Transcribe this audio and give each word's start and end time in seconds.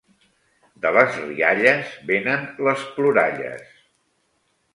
De 0.85 0.91
les 0.95 1.19
rialles 1.25 1.91
vénen 2.13 2.49
les 2.69 2.87
ploralles. 2.97 3.69